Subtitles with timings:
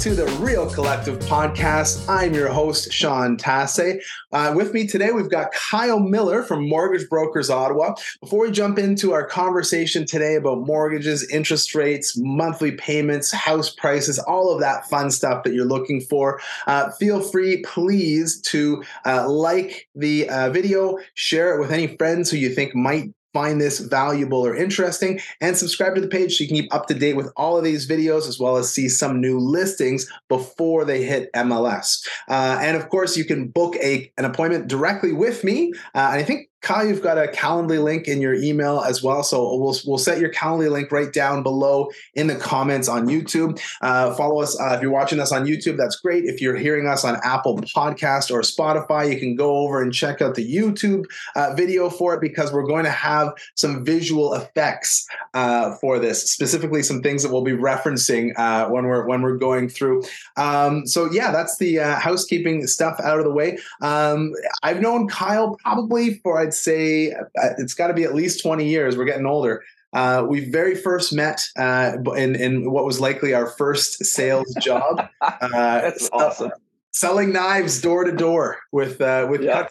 [0.00, 2.06] to the Real Collective podcast.
[2.06, 3.96] I'm your host, Sean Tasse.
[4.30, 7.94] Uh, with me today, we've got Kyle Miller from Mortgage Brokers Ottawa.
[8.20, 14.18] Before we jump into our conversation today about mortgages, interest rates, monthly payments, house prices,
[14.18, 19.26] all of that fun stuff that you're looking for, uh, feel free, please, to uh,
[19.26, 23.80] like the uh, video, share it with any friends who you think might find this
[23.80, 27.16] valuable or interesting and subscribe to the page so you can keep up to date
[27.16, 31.30] with all of these videos as well as see some new listings before they hit
[31.34, 32.02] MLS.
[32.28, 35.70] Uh, and of course, you can book a, an appointment directly with me.
[35.94, 39.22] Uh, and I think Kyle, you've got a Calendly link in your email as well.
[39.22, 43.60] So we'll, we'll set your Calendly link right down below in the comments on YouTube.
[43.82, 45.76] Uh, follow us uh, if you're watching us on YouTube.
[45.76, 46.24] That's great.
[46.24, 50.20] If you're hearing us on Apple Podcast or Spotify, you can go over and check
[50.20, 51.04] out the YouTube
[51.36, 56.28] uh, video for it because we're going to have some visual effects uh, for this,
[56.32, 60.02] specifically some things that we'll be referencing uh, when we're when we're going through.
[60.36, 63.56] Um, so yeah, that's the uh, housekeeping stuff out of the way.
[63.82, 64.32] Um,
[64.64, 68.68] I've known Kyle probably for I'd say uh, it's got to be at least 20
[68.68, 68.96] years.
[68.96, 69.62] We're getting older.
[69.92, 75.08] Uh, we very first met uh, in, in what was likely our first sales job.
[75.22, 76.50] Uh, That's awesome.
[76.92, 79.42] Selling knives door to door with uh, with.
[79.42, 79.68] Yeah.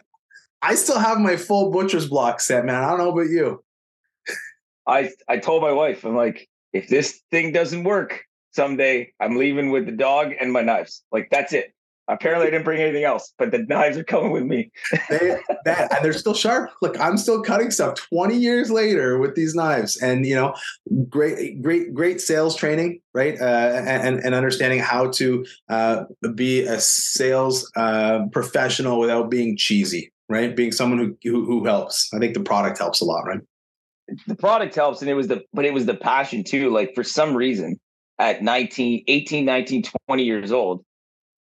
[0.63, 2.83] I still have my full butcher's block set, man.
[2.83, 3.63] I don't know about you.
[4.87, 9.69] I I told my wife, I'm like, if this thing doesn't work someday, I'm leaving
[9.69, 11.03] with the dog and my knives.
[11.11, 11.74] Like that's it.
[12.07, 14.71] Apparently, I didn't bring anything else, but the knives are coming with me.
[15.09, 16.71] they, that, and they're still sharp.
[16.81, 20.53] Look, I'm still cutting stuff 20 years later with these knives, and you know,
[21.09, 23.39] great, great, great sales training, right?
[23.39, 26.03] Uh, and and understanding how to uh,
[26.35, 30.55] be a sales uh, professional without being cheesy, right?
[30.55, 32.13] Being someone who, who who helps.
[32.13, 33.41] I think the product helps a lot, right?
[34.27, 36.69] The product helps, and it was the but it was the passion too.
[36.69, 37.79] Like for some reason,
[38.19, 40.85] at 19, 18, 19, 20 years old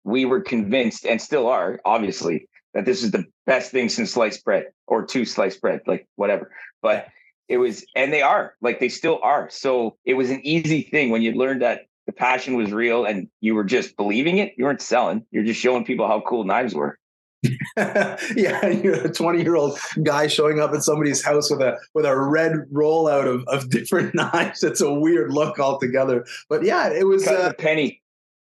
[0.03, 4.44] we were convinced and still are obviously that this is the best thing since sliced
[4.44, 6.51] bread or two sliced bread like whatever.
[6.81, 7.07] But
[7.47, 9.50] it was and they are like they still are.
[9.50, 13.28] So it was an easy thing when you learned that the passion was real and
[13.41, 16.73] you were just believing it you weren't selling you're just showing people how cool knives
[16.73, 16.97] were.
[18.35, 22.06] Yeah, you're a 20 year old guy showing up at somebody's house with a with
[22.06, 24.63] a red rollout of, of different knives.
[24.63, 26.25] It's a weird look altogether.
[26.50, 28.01] But yeah, it was uh, a penny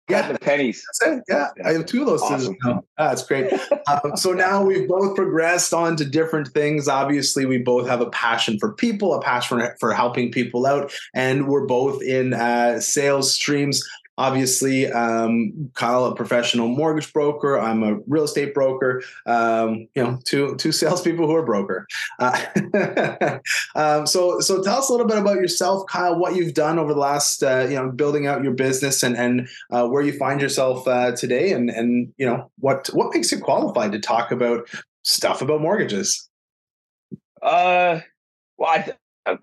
[0.10, 0.82] yeah, the pennies.
[1.28, 2.56] Yeah, I have two of those awesome.
[2.64, 2.84] now.
[2.96, 3.52] Ah, that's great.
[3.86, 6.88] um, so now we've both progressed on to different things.
[6.88, 10.92] Obviously, we both have a passion for people, a passion for, for helping people out,
[11.14, 13.82] and we're both in uh, sales streams
[14.18, 17.58] obviously um, Kyle, a professional mortgage broker.
[17.58, 19.02] I'm a real estate broker.
[19.24, 21.86] Um, you know, two two salespeople who are broker.
[22.18, 23.38] Uh,
[23.76, 26.18] um, so so tell us a little bit about yourself, Kyle.
[26.18, 29.48] What you've done over the last uh, you know building out your business and and
[29.70, 33.38] uh, where you find yourself uh, today, and and you know what what makes you
[33.38, 34.68] qualified to talk about
[35.04, 36.28] stuff about mortgages.
[37.40, 38.00] Uh,
[38.58, 38.92] well, I.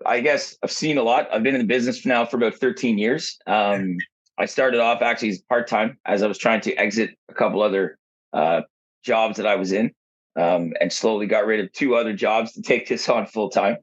[0.04, 1.28] I guess I've seen a lot.
[1.32, 3.38] I've been in the business now for about 13 years.
[3.46, 3.98] Um,
[4.38, 7.98] I started off actually part time as I was trying to exit a couple other
[8.32, 8.62] uh,
[9.02, 9.92] jobs that I was in,
[10.36, 13.78] um, and slowly got rid of two other jobs to take this on full time.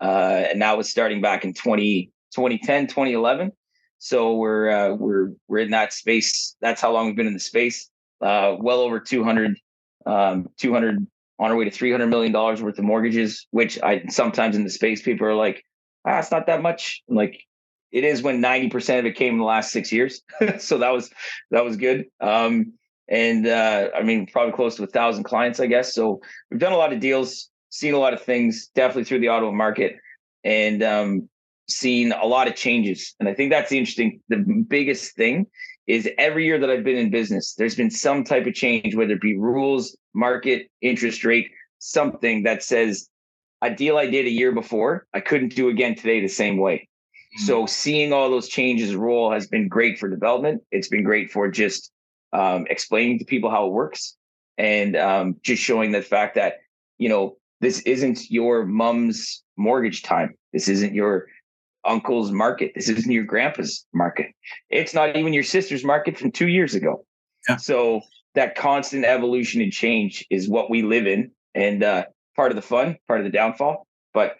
[0.00, 3.52] Uh, and now it's starting back in 20, 2010, 2011.
[3.98, 6.56] So we're uh, we're we're in that space.
[6.60, 7.90] That's how long we've been in the space.
[8.20, 9.56] Uh, well over 200,
[10.06, 11.06] um, 200
[11.40, 13.46] on our way to 300 million dollars worth of mortgages.
[13.50, 15.64] Which I sometimes in the space people are like,
[16.04, 17.02] ah, it's not that much.
[17.10, 17.42] I'm like
[17.90, 20.22] it is when 90% of it came in the last six years.
[20.58, 21.10] so that was
[21.50, 22.06] that was good.
[22.20, 22.74] Um,
[23.08, 25.94] and uh, I mean, probably close to a thousand clients, I guess.
[25.94, 29.30] So we've done a lot of deals, seen a lot of things, definitely through the
[29.30, 29.96] auto market,
[30.44, 31.28] and um,
[31.68, 33.14] seen a lot of changes.
[33.18, 34.20] And I think that's the interesting.
[34.28, 35.46] The biggest thing
[35.86, 39.14] is every year that I've been in business, there's been some type of change, whether
[39.14, 43.08] it be rules, market, interest rate, something that says
[43.62, 46.87] a deal I did a year before, I couldn't do again today the same way.
[47.38, 50.62] So seeing all those changes roll has been great for development.
[50.70, 51.92] It's been great for just
[52.32, 54.16] um, explaining to people how it works
[54.56, 56.54] and um, just showing the fact that
[56.98, 60.34] you know this isn't your mom's mortgage time.
[60.52, 61.26] This isn't your
[61.84, 62.72] uncle's market.
[62.74, 64.32] This isn't your grandpa's market.
[64.68, 67.04] It's not even your sister's market from two years ago.
[67.48, 67.56] Yeah.
[67.56, 68.02] So
[68.34, 72.04] that constant evolution and change is what we live in, and uh,
[72.36, 73.86] part of the fun, part of the downfall.
[74.12, 74.36] But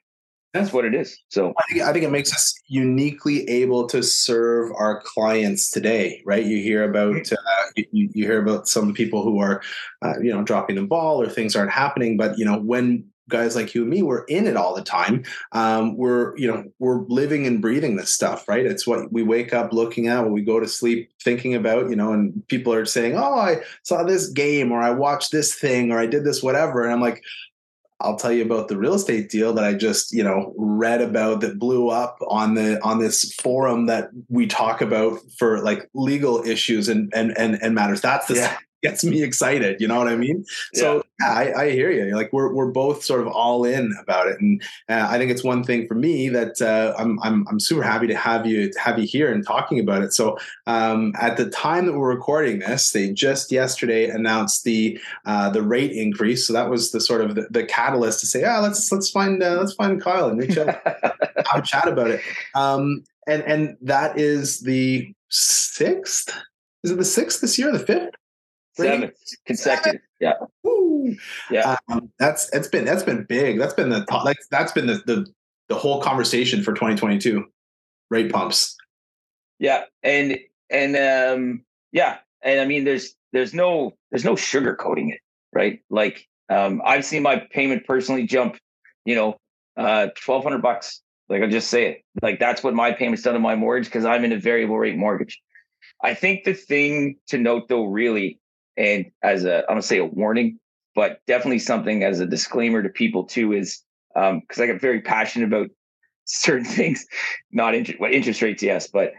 [0.55, 1.19] that's what it is.
[1.29, 6.23] So I think, I think it makes us uniquely able to serve our clients today,
[6.25, 6.45] right?
[6.45, 7.37] You hear about uh,
[7.77, 9.63] you, you, hear about some people who are,
[10.03, 13.55] uh, you know, dropping the ball or things aren't happening, but you know when guys
[13.55, 15.23] like you and me, we're in it all the time.
[15.53, 18.65] Um, we're, you know, we're living and breathing this stuff, right?
[18.65, 21.97] It's what we wake up looking at, what we go to sleep thinking about, you
[21.97, 25.93] know, and people are saying, Oh, I saw this game or I watched this thing
[25.93, 26.85] or I did this, whatever.
[26.85, 27.23] And I'm like,
[28.01, 31.41] I'll tell you about the real estate deal that I just, you know, read about
[31.41, 36.43] that blew up on the on this forum that we talk about for like legal
[36.45, 38.01] issues and and and, and matters.
[38.01, 39.81] That's the yeah gets me excited.
[39.81, 40.45] You know what I mean?
[40.73, 40.81] Yeah.
[40.81, 42.15] So yeah, I, I, hear you.
[42.15, 45.43] Like we're we're both sort of all in about it, and uh, I think it's
[45.43, 48.79] one thing for me that uh, I'm I'm I'm super happy to have you to
[48.79, 50.13] have you here and talking about it.
[50.13, 55.51] So um, at the time that we're recording this, they just yesterday announced the uh,
[55.51, 56.47] the rate increase.
[56.47, 59.43] So that was the sort of the, the catalyst to say, ah, let's let's find
[59.43, 61.15] uh, let's find Kyle and reach out, have
[61.55, 62.21] a chat about it.
[62.55, 66.33] Um, and and that is the sixth.
[66.85, 67.73] Is it the sixth this year?
[67.73, 68.15] The fifth?
[68.85, 69.13] Seven
[69.47, 70.01] consecutive.
[70.21, 70.35] Yeah.
[70.63, 71.15] Woo.
[71.51, 71.77] Yeah.
[71.89, 73.59] Um, that's it's been that's been big.
[73.59, 75.27] That's been the like that's been the, the
[75.69, 77.45] the whole conversation for 2022
[78.11, 78.77] rate pumps.
[79.59, 80.39] Yeah, and
[80.71, 85.21] and um yeah, and I mean there's there's no there's no sugarcoating it,
[85.53, 85.81] right?
[85.91, 88.59] Like um I've seen my payment personally jump,
[89.05, 89.37] you know,
[89.77, 91.03] uh 1200 bucks.
[91.29, 92.05] Like I'll just say it.
[92.23, 94.97] Like that's what my payment's done on my mortgage because I'm in a variable rate
[94.97, 95.41] mortgage.
[96.03, 98.41] I think the thing to note though really
[98.79, 100.59] and as a, I'm gonna say a warning,
[100.95, 103.83] but definitely something as a disclaimer to people too is
[104.15, 105.69] because um, I get very passionate about
[106.25, 107.07] certain things,
[107.51, 109.13] not interest, well, interest rates, yes, but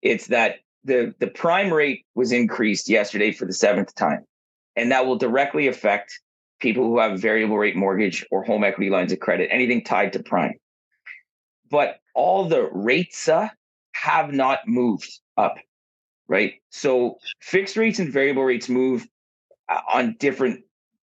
[0.00, 4.24] it's that the the prime rate was increased yesterday for the seventh time,
[4.74, 6.18] and that will directly affect
[6.60, 10.22] people who have variable rate mortgage or home equity lines of credit, anything tied to
[10.22, 10.54] prime.
[11.70, 13.48] But all the rates uh,
[13.92, 15.56] have not moved up
[16.32, 16.54] right?
[16.70, 19.06] So fixed rates and variable rates move
[19.68, 20.60] uh, on different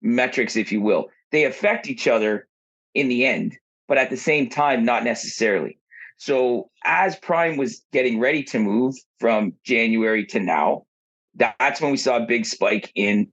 [0.02, 1.10] metrics, if you will.
[1.32, 2.48] They affect each other
[2.96, 3.56] in the end,
[3.88, 5.78] but at the same time, not necessarily.
[6.18, 10.88] So as Prime was getting ready to move from January to now,
[11.36, 13.32] that's when we saw a big spike in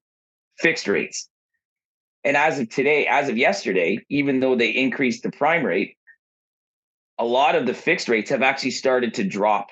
[0.58, 1.26] fixed rates.
[2.22, 5.96] And as of today, as of yesterday, even though they increased the prime rate,
[7.18, 9.68] a lot of the fixed rates have actually started to drop.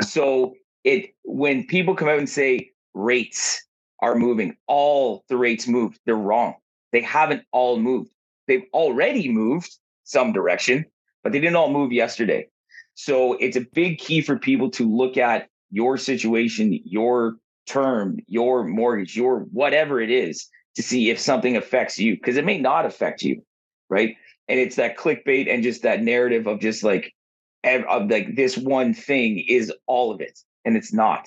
[0.00, 3.64] So it when people come out and say rates
[4.00, 5.98] are moving, all the rates moved.
[6.06, 6.54] They're wrong.
[6.92, 8.10] They haven't all moved.
[8.46, 9.70] They've already moved
[10.04, 10.86] some direction,
[11.22, 12.48] but they didn't all move yesterday.
[12.94, 17.36] So it's a big key for people to look at your situation, your
[17.66, 22.44] term, your mortgage, your whatever it is to see if something affects you because it
[22.44, 23.42] may not affect you,
[23.88, 24.16] right?
[24.48, 27.12] And it's that clickbait and just that narrative of just like
[27.64, 31.26] of like this one thing is all of it and it's not.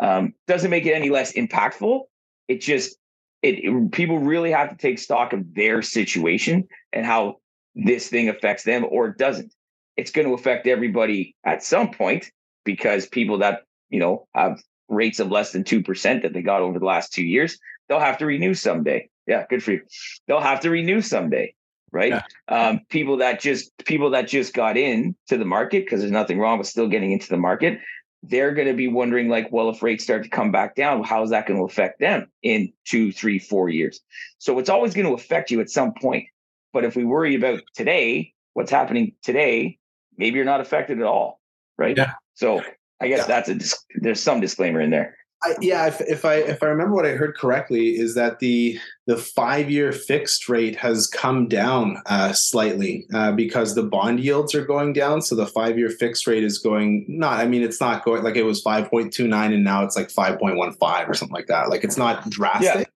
[0.00, 2.02] Um, doesn't make it any less impactful.
[2.46, 2.96] It just
[3.42, 7.36] it, it, people really have to take stock of their situation and how
[7.74, 9.52] this thing affects them or it doesn't.
[9.96, 12.30] It's going to affect everybody at some point
[12.64, 16.62] because people that you know have rates of less than two percent that they got
[16.62, 17.58] over the last two years,
[17.88, 19.08] they'll have to renew someday.
[19.26, 19.82] Yeah, good for you.
[20.26, 21.54] They'll have to renew someday,
[21.92, 22.12] right?
[22.12, 22.22] Yeah.
[22.48, 26.38] Um, people that just people that just got in to the market because there's nothing
[26.38, 27.80] wrong with still getting into the market
[28.22, 31.22] they're going to be wondering like well if rates start to come back down how
[31.22, 34.00] is that going to affect them in two three four years
[34.38, 36.26] so it's always going to affect you at some point
[36.72, 39.78] but if we worry about today what's happening today
[40.16, 41.40] maybe you're not affected at all
[41.76, 42.12] right yeah.
[42.34, 42.60] so
[43.00, 43.26] i guess yeah.
[43.26, 46.94] that's a there's some disclaimer in there I, yeah, if, if, I if I remember
[46.94, 52.02] what I heard correctly, is that the the five year fixed rate has come down
[52.06, 55.22] uh, slightly uh, because the bond yields are going down.
[55.22, 57.38] So the five year fixed rate is going not.
[57.38, 59.96] I mean, it's not going like it was five point two nine, and now it's
[59.96, 61.68] like five point one five or something like that.
[61.70, 62.90] Like it's not drastic,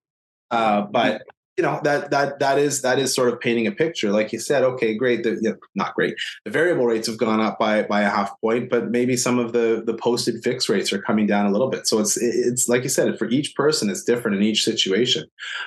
[0.51, 0.59] yeah.
[0.59, 1.23] uh, but
[1.57, 4.39] you know that that that is that is sort of painting a picture like you
[4.39, 7.83] said okay great the, you know, not great the variable rates have gone up by
[7.83, 11.27] by a half point but maybe some of the the posted fixed rates are coming
[11.27, 14.37] down a little bit so it's it's like you said for each person it's different
[14.37, 15.25] in each situation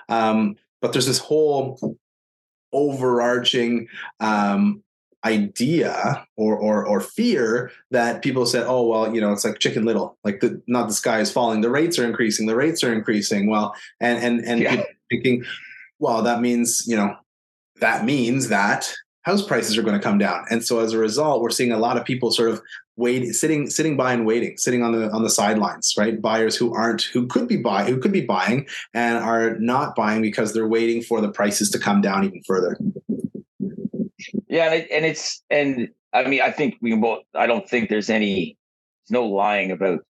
[0.10, 1.98] um, but there's this whole
[2.74, 3.88] overarching
[4.20, 4.84] um,
[5.25, 9.84] idea or, or or fear that people said, oh well, you know, it's like Chicken
[9.84, 12.94] Little, like the not the sky is falling, the rates are increasing, the rates are
[12.94, 13.50] increasing.
[13.50, 14.84] Well, and and and yeah.
[15.10, 15.44] thinking,
[16.05, 17.15] well, that means, you know,
[17.81, 18.93] that means that
[19.24, 20.45] house prices are going to come down.
[20.51, 22.62] And so as a result, we're seeing a lot of people sort of
[22.95, 26.21] waiting, sitting, sitting by and waiting, sitting on the on the sidelines, right?
[26.21, 30.21] Buyers who aren't, who could be buying, who could be buying and are not buying
[30.21, 32.77] because they're waiting for the prices to come down even further.
[34.47, 37.24] Yeah, and, it, and it's and I mean, I think we can both.
[37.33, 38.57] I don't think there's any,
[39.09, 40.01] there's no lying about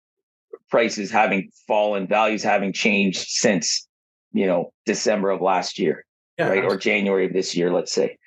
[0.69, 3.84] prices having fallen, values having changed since
[4.35, 6.05] you know, December of last year.
[6.37, 6.49] yeah.
[6.49, 6.63] right?
[6.63, 8.17] Or January of this year, let's say.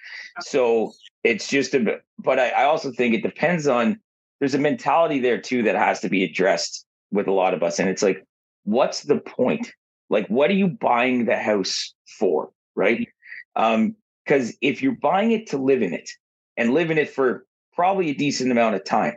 [0.40, 0.92] So
[1.24, 4.00] it's just a bit, but I, I also think it depends on,
[4.40, 7.78] there's a mentality there too that has to be addressed with a lot of us.
[7.78, 8.24] And it's like,
[8.64, 9.72] what's the point?
[10.10, 12.50] Like, what are you buying the house for?
[12.74, 13.08] Right.
[13.56, 16.10] Um, because if you're buying it to live in it
[16.56, 19.16] and live in it for probably a decent amount of time,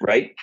[0.00, 0.34] right?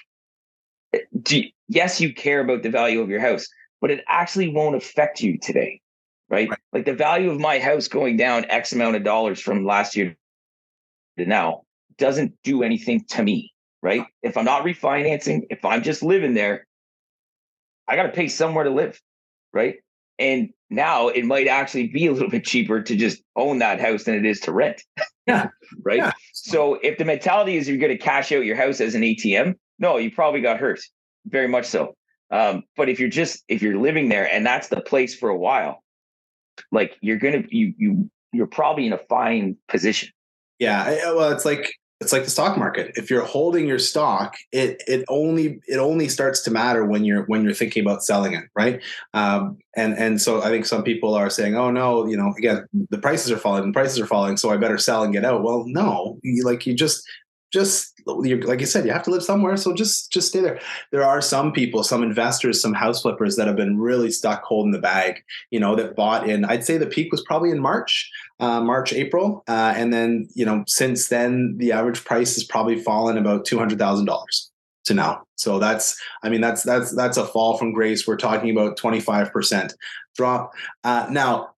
[0.93, 3.47] Eh, you, yes, you care about the value of your house,
[3.81, 5.81] but it actually won't affect you today,
[6.29, 6.49] right?
[6.49, 6.59] right?
[6.73, 10.15] Like the value of my house going down X amount of dollars from last year
[11.17, 11.63] to now
[11.97, 14.05] doesn't do anything to me, right?
[14.23, 16.65] If I'm not refinancing, if I'm just living there,
[17.87, 18.99] I got to pay somewhere to live,
[19.53, 19.77] right?
[20.17, 24.03] And now it might actually be a little bit cheaper to just own that house
[24.03, 24.81] than it is to rent.
[25.25, 25.47] Yeah.
[25.83, 25.97] right.
[25.97, 26.11] Yeah.
[26.33, 29.55] So if the mentality is you're going to cash out your house as an ATM,
[29.79, 30.81] no, you probably got hurt.
[31.25, 31.95] Very much so.
[32.31, 35.37] Um, but if you're just if you're living there and that's the place for a
[35.37, 35.83] while,
[36.71, 40.09] like you're gonna you you you're probably in a fine position.
[40.59, 41.13] Yeah.
[41.13, 41.71] Well, it's like
[42.01, 42.93] it's like the stock market.
[42.95, 47.23] If you're holding your stock, it it only it only starts to matter when you're
[47.23, 48.81] when you're thinking about selling it, right?
[49.13, 52.65] Um, and and so I think some people are saying, oh no, you know, again,
[52.89, 55.43] the prices are falling, the prices are falling, so I better sell and get out.
[55.43, 57.05] Well, no, you, like you just
[57.51, 59.57] just like you said, you have to live somewhere.
[59.57, 60.59] So just just stay there.
[60.91, 64.71] There are some people, some investors, some house flippers that have been really stuck holding
[64.71, 65.23] the bag.
[65.51, 66.45] You know, that bought in.
[66.45, 70.45] I'd say the peak was probably in March, uh, March, April, uh, and then you
[70.45, 74.51] know since then the average price has probably fallen about two hundred thousand dollars
[74.85, 75.23] to now.
[75.35, 78.05] So that's, I mean, that's that's that's a fall from grace.
[78.05, 79.73] We're talking about twenty five percent
[80.15, 80.51] drop.
[80.83, 81.51] Uh, now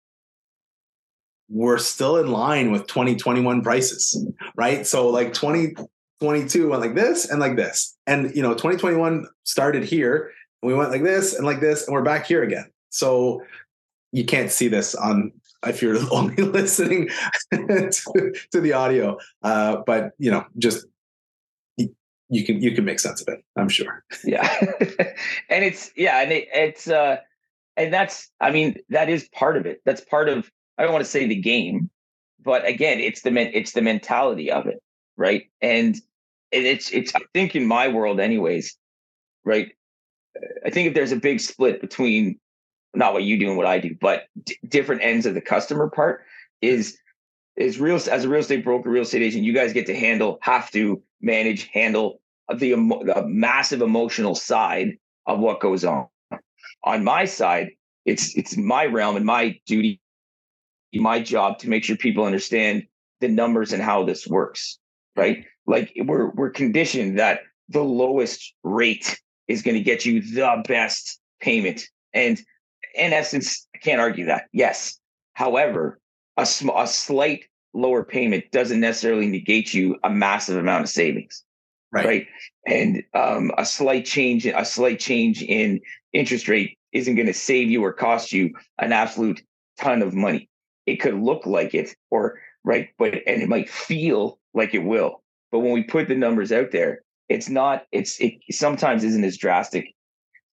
[1.51, 4.87] we're still in line with 2021 prices, right?
[4.87, 7.97] So like 2022 went like this and like this.
[8.07, 10.31] And you know, 2021 started here
[10.63, 12.71] and we went like this and like this and we're back here again.
[12.91, 13.43] So
[14.13, 15.33] you can't see this on
[15.67, 17.09] if you're only listening
[17.53, 19.19] to, to, the audio.
[19.43, 20.87] Uh, but you know, just
[22.31, 24.05] you can you can make sense of it, I'm sure.
[24.25, 24.49] Yeah.
[25.51, 27.17] and it's yeah, and it, it's uh
[27.77, 29.83] and that's I mean, that is part of it.
[29.85, 30.49] That's part of
[30.79, 31.91] I don't want to say the game,
[32.43, 34.83] but again, it's the it's the mentality of it,
[35.17, 35.45] right?
[35.61, 36.01] And
[36.53, 38.77] it's it's I think in my world, anyways,
[39.45, 39.73] right?
[40.65, 42.39] I think if there's a big split between
[42.95, 45.89] not what you do and what I do, but d- different ends of the customer
[45.89, 46.25] part
[46.61, 46.99] is
[47.57, 49.45] is real as a real estate broker, real estate agent.
[49.45, 54.97] You guys get to handle, have to manage, handle the, the massive emotional side
[55.27, 56.07] of what goes on.
[56.85, 57.71] On my side,
[58.07, 60.01] it's it's my realm and my duty
[60.95, 62.85] my job to make sure people understand
[63.21, 64.79] the numbers and how this works,
[65.17, 65.45] right?
[65.67, 71.21] Like we're we're conditioned that the lowest rate is going to get you the best
[71.41, 71.83] payment,
[72.13, 72.41] and
[72.95, 74.45] in essence, I can't argue that.
[74.53, 74.99] Yes,
[75.35, 76.01] however,
[76.37, 81.45] a sm- a slight lower payment doesn't necessarily negate you a massive amount of savings,
[81.93, 82.07] right?
[82.07, 82.27] right?
[82.67, 85.81] And um, a slight change, a slight change in
[86.13, 89.41] interest rate isn't going to save you or cost you an absolute
[89.79, 90.50] ton of money
[90.87, 95.23] it could look like it or right but and it might feel like it will.
[95.53, 99.39] But when we put the numbers out there it's not it's it sometimes isn't as
[99.39, 99.95] drastic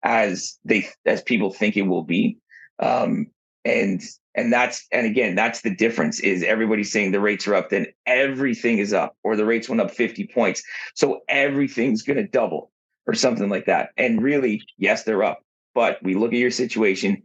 [0.04, 2.38] as they as people think it will be
[2.80, 3.26] um
[3.66, 4.02] and
[4.36, 7.88] and that's and again that's the difference is everybody's saying the rates are up then
[8.06, 10.64] everything is up or the rates went up 50 points
[10.96, 12.72] so everything's going to double
[13.08, 13.90] or something like that.
[13.98, 15.42] And really yes they're up
[15.74, 17.24] but we look at your situation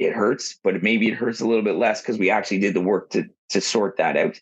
[0.00, 2.80] it hurts, but maybe it hurts a little bit less because we actually did the
[2.80, 4.40] work to to sort that out.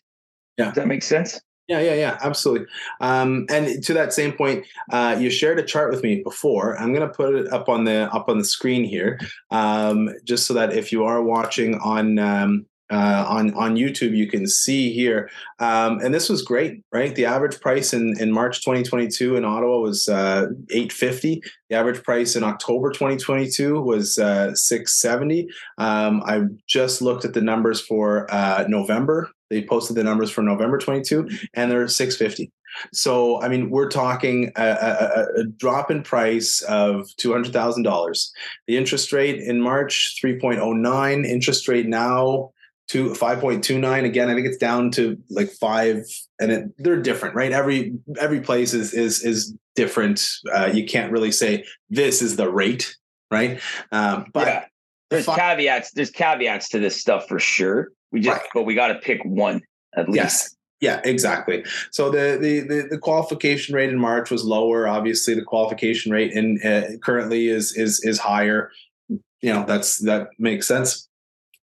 [0.57, 0.65] Yeah.
[0.65, 1.39] Does that make sense?
[1.67, 2.65] Yeah, yeah, yeah, absolutely.
[2.99, 6.75] Um, and to that same point, uh, you shared a chart with me before.
[6.79, 9.19] I'm going to put it up on the up on the screen here,
[9.51, 14.27] um, just so that if you are watching on um, uh, on on YouTube, you
[14.27, 15.29] can see here,
[15.59, 17.15] um, and this was great, right?
[17.15, 21.41] The average price in, in March 2022 in Ottawa was uh, 850.
[21.69, 25.47] The average price in October 2022 was uh, 670.
[25.77, 29.29] Um, I just looked at the numbers for uh, November.
[29.49, 32.51] They posted the numbers for November 22, and they're 650.
[32.93, 38.29] So, I mean, we're talking a, a, a drop in price of $200,000.
[38.67, 41.25] The interest rate in March, 3.09.
[41.25, 42.51] Interest rate now,
[42.89, 46.03] to 5.29 again i think it's down to like five
[46.39, 51.11] and it, they're different right every every place is is is different uh, you can't
[51.11, 52.95] really say this is the rate
[53.31, 54.65] right um, but yeah.
[55.09, 58.49] there's five, caveats there's caveats to this stuff for sure we just right.
[58.53, 59.61] but we got to pick one
[59.95, 60.55] at least yes.
[60.81, 61.65] Yeah, exactly.
[61.91, 64.87] So the, the, the the qualification rate in March was lower.
[64.87, 68.71] Obviously, the qualification rate in uh, currently is is is higher.
[69.09, 69.19] You
[69.53, 71.08] know, that's that makes sense.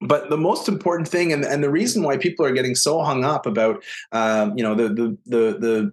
[0.02, 3.24] But the most important thing and, and the reason why people are getting so hung
[3.24, 5.92] up about um, you know the the the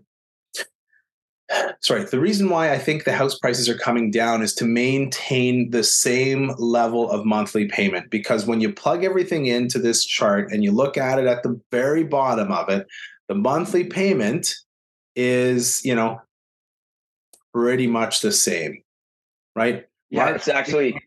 [1.51, 4.65] the sorry the reason why i think the house prices are coming down is to
[4.65, 8.11] maintain the same level of monthly payment.
[8.11, 11.61] Because when you plug everything into this chart and you look at it at the
[11.71, 12.87] very bottom of it
[13.29, 14.55] the monthly payment
[15.15, 16.21] is you know
[17.53, 18.83] pretty much the same
[19.55, 19.87] right?
[20.11, 20.99] Yeah it's actually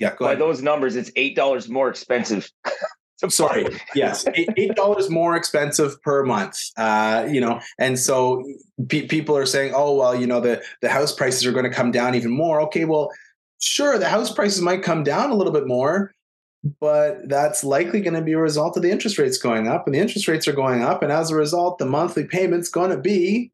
[0.00, 2.50] yeah by those numbers it's eight dollars more expensive
[3.22, 3.66] I'm sorry.
[3.94, 8.42] yes eight dollars more expensive per month uh, you know and so
[8.88, 11.70] pe- people are saying oh well you know the the house prices are going to
[11.70, 12.62] come down even more.
[12.62, 13.10] Okay well
[13.60, 16.14] sure the house prices might come down a little bit more
[16.80, 19.94] but that's likely going to be a result of the interest rates going up and
[19.94, 22.96] the interest rates are going up and as a result the monthly payment's going to
[22.96, 23.52] be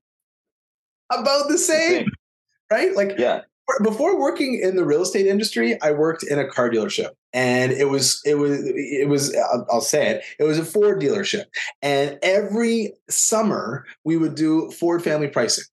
[1.12, 2.06] about the same.
[2.70, 2.94] right?
[2.94, 3.40] Like yeah
[3.82, 7.10] before working in the real estate industry i worked in a car dealership.
[7.32, 9.36] And it was it was it was
[9.70, 11.44] I'll say it it was a Ford dealership.
[11.82, 15.64] And every summer we would do Ford family pricing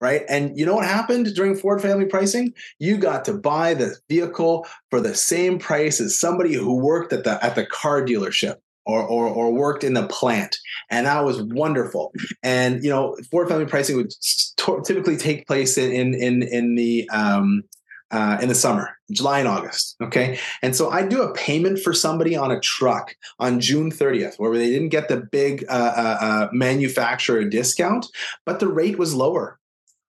[0.00, 0.24] right?
[0.28, 2.52] And you know what happened during Ford family pricing?
[2.80, 7.22] You got to buy the vehicle for the same price as somebody who worked at
[7.22, 10.56] the at the car dealership or, or, or worked in the plant
[10.90, 12.12] and that was wonderful
[12.42, 14.12] and you know Ford family pricing would
[14.84, 17.64] typically take place in in in, in the um,
[18.12, 19.96] uh, in the summer, July and August.
[20.02, 20.38] Okay.
[20.60, 24.56] And so I'd do a payment for somebody on a truck on June 30th, where
[24.56, 28.06] they didn't get the big uh, uh, uh, manufacturer discount,
[28.44, 29.58] but the rate was lower,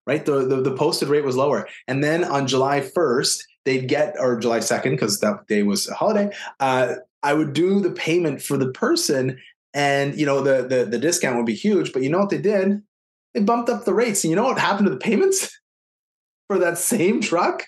[0.06, 0.26] right?
[0.26, 1.68] The, the, the, posted rate was lower.
[1.88, 5.94] And then on July 1st, they'd get, or July 2nd, because that day was a
[5.94, 9.40] holiday, uh, I would do the payment for the person.
[9.74, 12.38] And you know the, the the discount would be huge, but you know what they
[12.38, 12.82] did?
[13.34, 14.24] They bumped up the rates.
[14.24, 15.60] And you know what happened to the payments
[16.48, 17.64] for that same truck?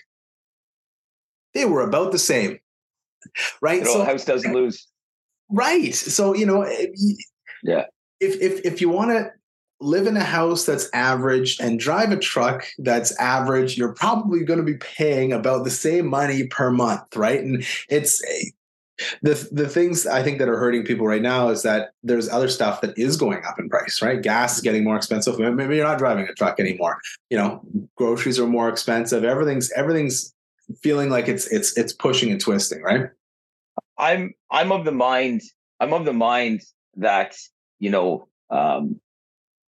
[1.56, 2.58] they were about the same.
[3.60, 3.84] Right.
[3.84, 4.86] so house doesn't lose.
[5.50, 5.94] Right.
[5.94, 6.86] So, you know, eh,
[7.64, 7.86] yeah.
[8.20, 9.30] If if if you want to
[9.80, 14.58] live in a house that's average and drive a truck that's average, you're probably going
[14.58, 17.40] to be paying about the same money per month, right?
[17.40, 18.50] And it's eh,
[19.22, 22.48] the the things I think that are hurting people right now is that there's other
[22.48, 24.20] stuff that is going up in price, right?
[24.20, 25.38] Gas is getting more expensive.
[25.38, 26.98] Maybe you're not driving a truck anymore.
[27.30, 27.62] You know,
[27.96, 29.24] groceries are more expensive.
[29.24, 30.34] Everything's everything's
[30.82, 33.10] feeling like it's it's it's pushing and twisting, right?
[33.98, 35.42] I'm I'm of the mind
[35.80, 36.62] I'm of the mind
[36.96, 37.36] that
[37.78, 39.00] you know um,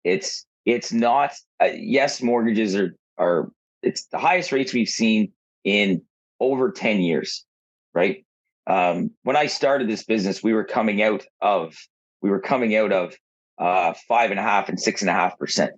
[0.04, 5.32] it's it's not uh, yes mortgages are are it's the highest rates we've seen
[5.64, 6.02] in
[6.40, 7.46] over 10 years
[7.94, 8.26] right
[8.68, 11.76] um, when i started this business we were coming out of
[12.22, 13.14] we were coming out of
[13.60, 15.74] uh, five and a half and six and a half percent.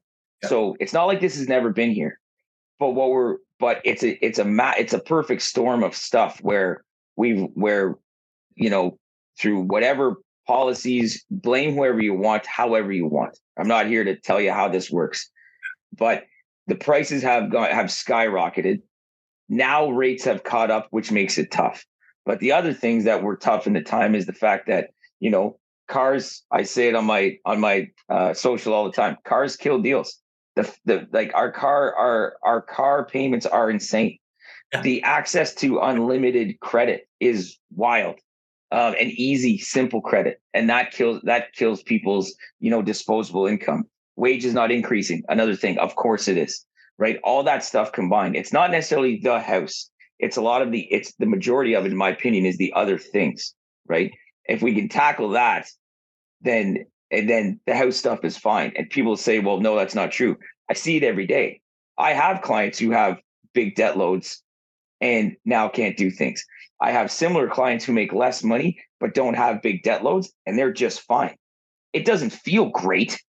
[0.45, 2.19] So it's not like this has never been here.
[2.79, 6.39] But what we're but it's a it's a ma- it's a perfect storm of stuff
[6.41, 6.83] where
[7.15, 7.95] we've where
[8.55, 8.97] you know
[9.39, 13.37] through whatever policies blame whoever you want however you want.
[13.57, 15.29] I'm not here to tell you how this works.
[15.97, 16.25] But
[16.67, 18.81] the prices have gone have skyrocketed.
[19.49, 21.83] Now rates have caught up which makes it tough
[22.25, 25.29] but the other things that were tough in the time is the fact that you
[25.29, 25.57] know
[25.88, 29.79] cars i say it on my on my uh, social all the time cars kill
[29.81, 30.21] deals
[30.55, 34.17] the the like our car our our car payments are insane.
[34.73, 34.81] Yeah.
[34.81, 38.19] The access to unlimited credit is wild.
[38.71, 43.83] Um, and easy, simple credit, and that kills that kills people's you know disposable income.
[44.15, 45.23] Wage is not increasing.
[45.29, 46.65] Another thing, of course, it is
[46.97, 47.19] right.
[47.23, 48.35] All that stuff combined.
[48.35, 49.89] It's not necessarily the house.
[50.19, 50.82] It's a lot of the.
[50.91, 53.54] It's the majority of it, in my opinion, is the other things.
[53.88, 54.12] Right.
[54.45, 55.67] If we can tackle that,
[56.41, 58.73] then and then the house stuff is fine.
[58.75, 60.38] And people say, well, no, that's not true.
[60.69, 61.62] I see it every day.
[61.97, 63.19] I have clients who have
[63.54, 64.41] big debt loads
[65.01, 66.43] and now can't do things.
[66.82, 70.58] I have similar clients who make less money but don't have big debt loads and
[70.58, 71.36] they're just fine.
[71.93, 73.21] It doesn't feel great,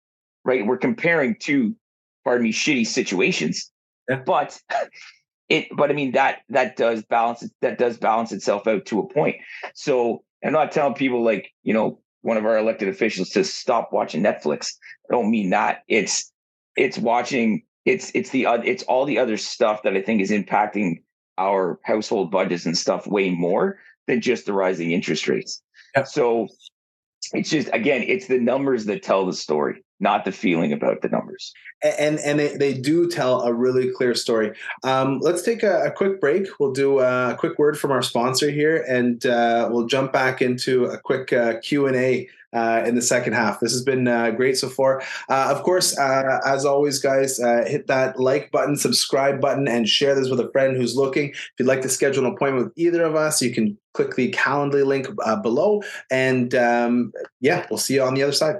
[0.44, 0.66] right?
[0.66, 1.76] We're comparing two,
[2.24, 3.70] pardon me, shitty situations.
[4.08, 4.22] Yeah.
[4.24, 4.58] But
[5.48, 9.08] it but I mean that that does balance that does balance itself out to a
[9.08, 9.36] point.
[9.74, 13.92] So I'm not telling people like, you know, one of our elected officials to stop
[13.92, 14.74] watching Netflix.
[15.08, 15.82] I don't mean that.
[15.88, 16.32] It's
[16.76, 21.02] it's watching it's it's the it's all the other stuff that I think is impacting
[21.38, 25.62] our household budgets and stuff way more than just the rising interest rates.
[25.94, 26.04] Yeah.
[26.04, 26.48] So
[27.32, 29.84] it's just again, it's the numbers that tell the story.
[30.00, 31.52] Not the feeling about the numbers.
[31.82, 34.52] And and they, they do tell a really clear story.
[34.82, 36.46] Um, let's take a, a, quick break.
[36.58, 40.86] We'll do a quick word from our sponsor here, and uh, we'll jump back into
[40.86, 43.60] a quick uh, Q and A uh, in the second half.
[43.60, 45.02] This has been uh, great so far.
[45.28, 49.88] Uh, of course, uh, as always, guys, uh, hit that like button, subscribe button, and
[49.88, 51.30] share this with a friend who's looking.
[51.30, 54.30] If you'd like to schedule an appointment with either of us, you can click the
[54.32, 55.82] Calendly link uh, below.
[56.10, 58.56] And um, yeah, we'll see you on the other side.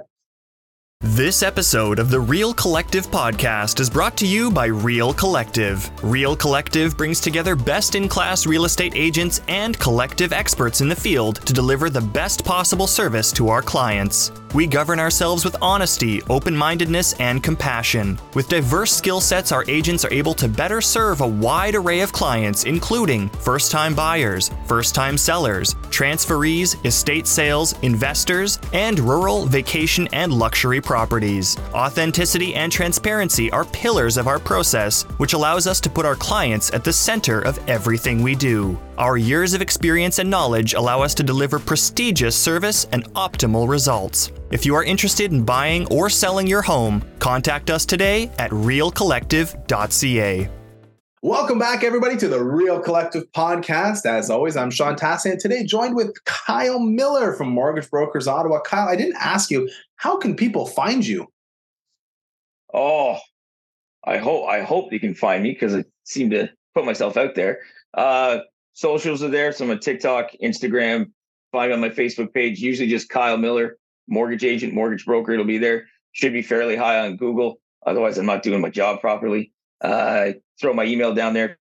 [1.01, 5.91] This episode of the Real Collective podcast is brought to you by Real Collective.
[6.03, 10.95] Real Collective brings together best in class real estate agents and collective experts in the
[10.95, 14.31] field to deliver the best possible service to our clients.
[14.53, 18.17] We govern ourselves with honesty, open mindedness, and compassion.
[18.33, 22.13] With diverse skill sets, our agents are able to better serve a wide array of
[22.13, 30.07] clients, including first time buyers, first time sellers, transferees, estate sales, investors, and rural, vacation,
[30.13, 31.57] and luxury properties.
[31.73, 36.73] Authenticity and transparency are pillars of our process, which allows us to put our clients
[36.73, 38.77] at the center of everything we do.
[38.97, 44.31] Our years of experience and knowledge allow us to deliver prestigious service and optimal results.
[44.49, 50.49] If you are interested in buying or selling your home, contact us today at realcollective.ca.
[51.21, 54.07] Welcome back, everybody, to the Real Collective podcast.
[54.07, 58.61] As always, I'm Sean Tassi, and today joined with Kyle Miller from Mortgage Brokers Ottawa.
[58.61, 61.27] Kyle, I didn't ask you, how can people find you?
[62.73, 63.19] Oh,
[64.03, 67.35] I hope I hope they can find me because I seem to put myself out
[67.35, 67.59] there.
[67.93, 68.39] Uh,
[68.77, 69.51] socials are there.
[69.51, 71.11] So I'm on TikTok, Instagram,
[71.51, 75.33] find on my Facebook page, usually just Kyle Miller mortgage agent, mortgage broker.
[75.33, 75.87] It'll be there.
[76.13, 77.59] Should be fairly high on Google.
[77.85, 79.51] Otherwise, I'm not doing my job properly.
[79.81, 81.57] Uh, throw my email down there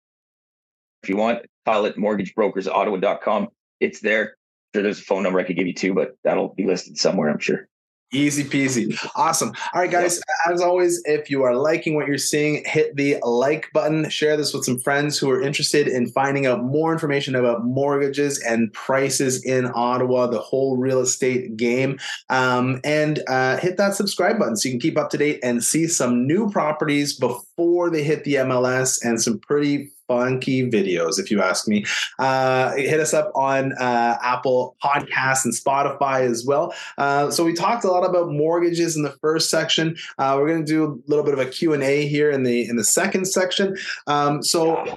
[1.02, 1.44] if you want.
[1.66, 3.48] Mortgagebrokersottawa.com.
[3.80, 4.36] It's there.
[4.74, 7.30] Sure, there's a phone number I could give you too, but that'll be listed somewhere,
[7.30, 7.68] I'm sure.
[8.12, 8.96] Easy peasy.
[9.16, 9.52] Awesome.
[9.74, 10.20] All right, guys.
[10.48, 14.08] As always, if you are liking what you're seeing, hit the like button.
[14.08, 18.40] Share this with some friends who are interested in finding out more information about mortgages
[18.40, 21.98] and prices in Ottawa, the whole real estate game.
[22.28, 25.64] Um, and uh, hit that subscribe button so you can keep up to date and
[25.64, 31.30] see some new properties before they hit the MLS and some pretty funky videos, if
[31.30, 31.84] you ask me.
[32.18, 36.74] Uh, hit us up on uh, Apple Podcasts and Spotify as well.
[36.98, 39.96] Uh, so we talked a lot about mortgages in the first section.
[40.18, 42.42] Uh, we're going to do a little bit of a Q and A here in
[42.42, 43.76] the in the second section.
[44.06, 44.96] Um, so,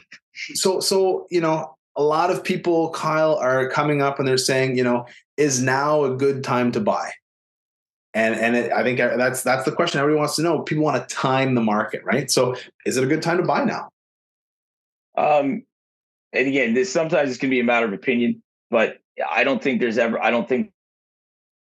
[0.53, 4.77] so, so you know, a lot of people, Kyle, are coming up and they're saying,
[4.77, 5.05] you know,
[5.37, 7.11] is now a good time to buy?
[8.13, 10.61] And and it, I think that's that's the question everybody wants to know.
[10.61, 12.29] People want to time the market, right?
[12.31, 13.89] So, is it a good time to buy now?
[15.19, 15.63] Um,
[16.31, 19.81] and again, this sometimes this can be a matter of opinion, but I don't think
[19.81, 20.71] there's ever, I don't think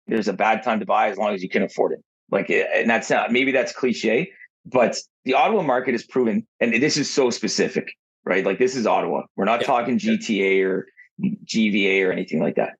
[0.07, 2.03] there's a bad time to buy as long as you can afford it.
[2.31, 4.31] Like, eh, and that's not, maybe that's cliche,
[4.65, 7.93] but the Ottawa market is proven, and this is so specific,
[8.25, 8.45] right?
[8.45, 9.23] Like, this is Ottawa.
[9.35, 9.67] We're not yeah.
[9.67, 10.87] talking GTA or
[11.21, 12.73] GVA or anything like that.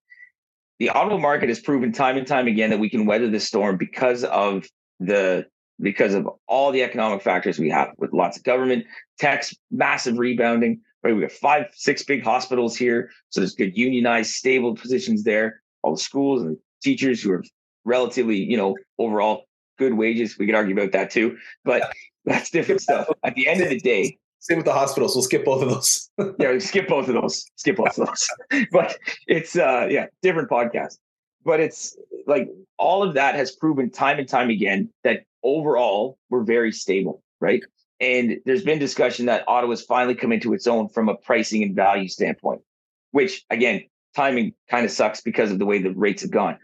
[0.80, 3.78] The Ottawa market has proven time and time again that we can weather this storm
[3.78, 4.66] because of
[5.00, 5.46] the
[5.80, 8.86] because of all the economic factors we have with lots of government,
[9.20, 10.82] tax, massive rebounding.
[11.04, 15.62] Right, we have five, six big hospitals here, so there's good unionized, stable positions there.
[15.84, 17.44] All the schools and the teachers who are
[17.84, 19.44] relatively, you know, overall
[19.78, 20.38] good wages.
[20.40, 21.94] We could argue about that too, but
[22.26, 23.08] that's different stuff.
[23.24, 25.16] At the end of the day, same with the hospitals.
[25.16, 26.10] We'll skip both of those.
[26.40, 27.46] yeah, skip both of those.
[27.56, 28.28] Skip both of those.
[28.72, 30.98] but it's uh yeah, different podcast.
[31.46, 31.96] But it's
[32.28, 37.22] like all of that has proven time and time again that overall we're very stable,
[37.40, 37.62] right?
[38.02, 41.76] And there's been discussion that Ottawa's finally come into its own from a pricing and
[41.76, 42.62] value standpoint,
[43.12, 43.84] which again,
[44.16, 46.58] timing kind of sucks because of the way the rates have gone.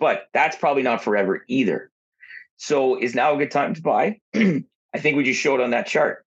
[0.00, 1.90] But that's probably not forever either.
[2.56, 4.20] So is now a good time to buy?
[4.34, 6.24] I think we just showed on that chart.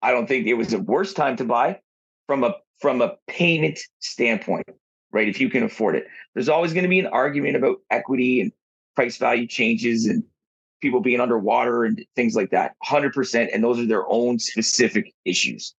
[0.00, 1.80] I don't think it was the worst time to buy
[2.26, 4.66] from a from a payment standpoint,
[5.12, 5.28] right?
[5.28, 6.06] If you can afford it.
[6.34, 8.52] There's always going to be an argument about equity and
[8.94, 10.24] price value changes and
[10.82, 15.74] people being underwater and things like that 100% and those are their own specific issues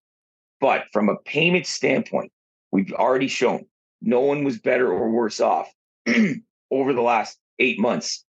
[0.59, 2.31] but from a payment standpoint
[2.71, 3.65] we've already shown
[4.01, 5.69] no one was better or worse off
[6.71, 8.23] over the last eight months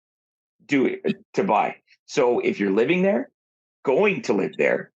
[0.67, 1.75] do it uh, to buy
[2.07, 3.31] so if you're living there
[3.85, 4.93] going to live there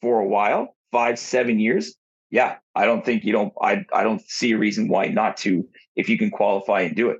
[0.00, 1.96] for a while five seven years
[2.30, 5.66] yeah i don't think you don't i, I don't see a reason why not to
[5.94, 7.18] if you can qualify and do it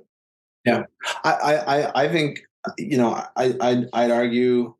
[0.65, 0.83] yeah
[1.23, 4.73] i i i think you know, I, I'd, I'd argue,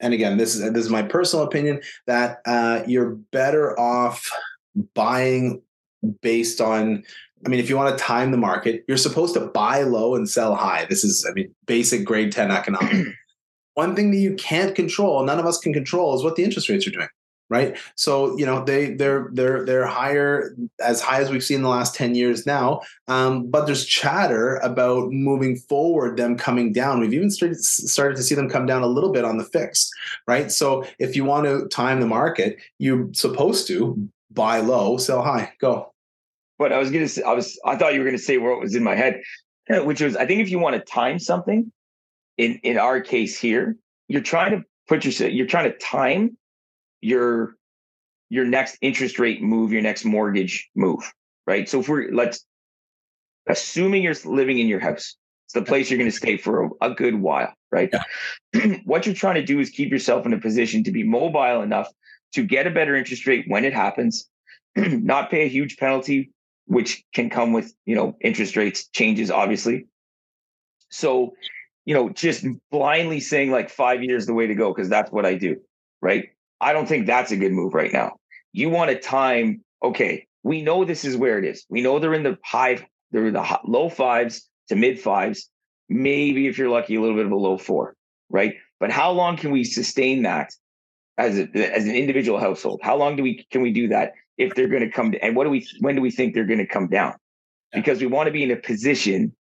[0.00, 4.30] and again, this is this is my personal opinion that uh, you're better off
[4.94, 5.62] buying
[6.20, 7.02] based on.
[7.44, 10.28] I mean, if you want to time the market, you're supposed to buy low and
[10.28, 10.86] sell high.
[10.86, 13.10] This is, I mean, basic grade ten economics.
[13.74, 16.68] one thing that you can't control, none of us can control, is what the interest
[16.68, 17.08] rates are doing
[17.50, 17.76] right?
[17.94, 21.68] So you know they they're they're they're higher as high as we've seen in the
[21.68, 27.00] last 10 years now um, but there's chatter about moving forward them coming down.
[27.00, 29.92] We've even started started to see them come down a little bit on the fixed
[30.26, 30.50] right?
[30.50, 35.52] So if you want to time the market you're supposed to buy low sell high.
[35.60, 35.92] Go.
[36.58, 38.74] But i was gonna say i was i thought you were gonna say what was
[38.74, 39.20] in my head
[39.68, 41.70] which was i think if you want to time something
[42.38, 43.76] in in our case here
[44.08, 46.36] you're trying to put yourself you're trying to time
[47.04, 47.56] your
[48.30, 51.12] your next interest rate move, your next mortgage move,
[51.46, 51.68] right?
[51.68, 52.44] So if we're let's
[53.46, 56.70] assuming you're living in your house, it's the place you're going to stay for a,
[56.90, 57.90] a good while, right?
[58.54, 58.76] Yeah.
[58.84, 61.88] what you're trying to do is keep yourself in a position to be mobile enough
[62.32, 64.28] to get a better interest rate when it happens,
[64.76, 66.32] not pay a huge penalty,
[66.66, 69.86] which can come with you know interest rates changes, obviously.
[70.90, 71.34] So,
[71.84, 75.26] you know, just blindly saying like five years the way to go because that's what
[75.26, 75.60] I do,
[76.00, 76.30] right?
[76.60, 78.16] I don't think that's a good move right now.
[78.52, 81.64] You want to time, okay, we know this is where it is.
[81.68, 85.50] We know they're in the high, they're in the low fives to mid fives,
[85.88, 87.96] maybe if you're lucky, a little bit of a low four,
[88.28, 88.54] right?
[88.80, 90.50] But how long can we sustain that
[91.16, 92.80] as a, as an individual household?
[92.82, 95.44] How long do we can we do that if they're going to come and what
[95.44, 97.14] do we when do we think they're going to come down?
[97.72, 99.34] Because we want to be in a position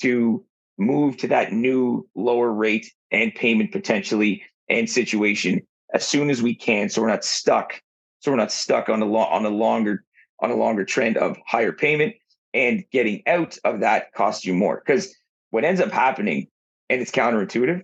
[0.00, 0.44] to
[0.78, 6.54] move to that new lower rate and payment potentially and situation as soon as we
[6.54, 7.80] can, so we're not stuck.
[8.20, 10.04] So we're not stuck on a lo- on a longer
[10.40, 12.14] on a longer trend of higher payment
[12.52, 14.82] and getting out of that costs you more.
[14.84, 15.16] Because
[15.50, 16.48] what ends up happening,
[16.90, 17.82] and it's counterintuitive,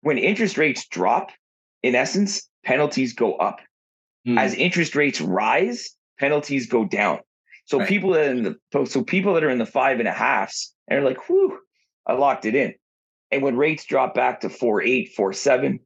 [0.00, 1.30] when interest rates drop,
[1.84, 3.60] in essence, penalties go up.
[4.26, 4.36] Mm.
[4.36, 7.20] As interest rates rise, penalties go down.
[7.66, 7.88] So right.
[7.88, 10.74] people that are in the so people that are in the five and a halfs
[10.88, 11.56] and are like, whew,
[12.04, 12.74] I locked it in.
[13.30, 15.78] And when rates drop back to four eight, four seven,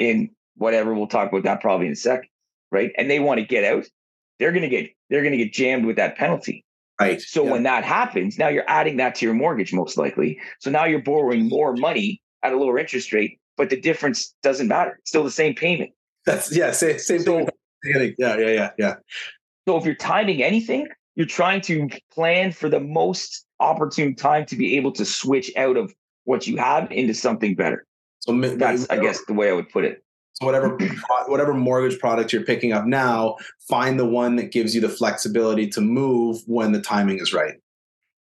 [0.00, 0.94] in whatever.
[0.94, 2.28] We'll talk about that probably in a sec,
[2.72, 2.90] right?
[2.98, 3.84] And they want to get out,
[4.40, 6.64] they're gonna get they're gonna get jammed with that penalty.
[7.00, 7.20] Right.
[7.20, 7.52] So yeah.
[7.52, 10.38] when that happens, now you're adding that to your mortgage most likely.
[10.58, 14.68] So now you're borrowing more money at a lower interest rate, but the difference doesn't
[14.68, 14.96] matter.
[14.98, 15.92] It's still the same payment.
[16.26, 17.48] That's yeah, same same so, thing.
[17.84, 18.94] Yeah, yeah, yeah, yeah.
[19.66, 24.56] So if you're timing anything, you're trying to plan for the most opportune time to
[24.56, 27.86] be able to switch out of what you have into something better.
[28.20, 30.04] So that's, I guess, the way I would put it.
[30.34, 30.76] So whatever
[31.26, 33.36] whatever mortgage product you're picking up now,
[33.68, 37.54] find the one that gives you the flexibility to move when the timing is right.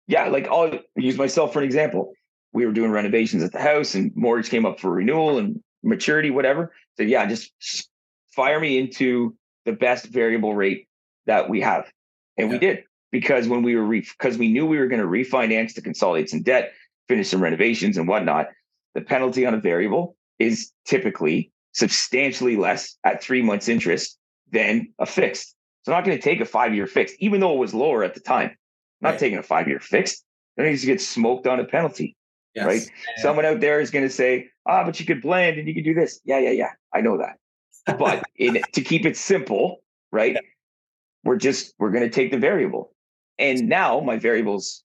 [0.07, 2.13] Yeah, like I'll use myself for an example.
[2.51, 6.29] We were doing renovations at the house, and mortgage came up for renewal and maturity,
[6.29, 6.73] whatever.
[6.97, 7.89] So yeah, just
[8.35, 10.87] fire me into the best variable rate
[11.25, 11.91] that we have,
[12.37, 12.53] and yeah.
[12.53, 15.81] we did because when we were because we knew we were going to refinance to
[15.81, 16.73] consolidate some debt,
[17.07, 18.47] finish some renovations and whatnot
[18.95, 24.17] the penalty on a variable is typically substantially less at three months interest
[24.51, 25.55] than a fixed.
[25.83, 28.03] So I'm not going to take a five year fixed, even though it was lower
[28.03, 28.49] at the time.
[28.49, 28.57] I'm
[29.01, 29.19] not right.
[29.19, 30.23] taking a five year fixed.
[30.55, 32.15] Then to get smoked on a penalty.
[32.53, 32.65] Yes.
[32.65, 32.81] Right.
[32.81, 33.23] Yeah.
[33.23, 35.83] Someone out there is going to say, ah, but you could blend and you could
[35.83, 36.19] do this.
[36.23, 36.69] Yeah, yeah, yeah.
[36.93, 37.37] I know that.
[37.97, 40.33] But in to keep it simple, right?
[40.33, 40.41] Yeah.
[41.23, 42.93] We're just we're going to take the variable.
[43.39, 44.83] And now my variable's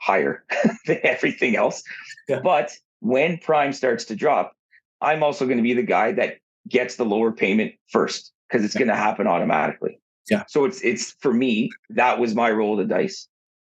[0.00, 0.44] higher
[0.86, 1.82] than everything else.
[2.28, 2.40] Yeah.
[2.40, 4.52] But when prime starts to drop,
[5.00, 8.74] I'm also going to be the guy that gets the lower payment first because it's
[8.74, 10.00] going to happen automatically.
[10.30, 10.44] Yeah.
[10.48, 13.28] So it's it's for me that was my roll of the dice,